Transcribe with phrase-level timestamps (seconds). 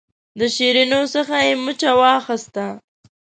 [0.39, 2.65] د شیرینو څخه یې مچه واخیسته.